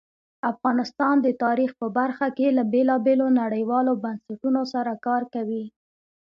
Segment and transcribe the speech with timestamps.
[0.51, 5.65] افغانستان د تاریخ په برخه کې له بېلابېلو نړیوالو بنسټونو سره کار کوي.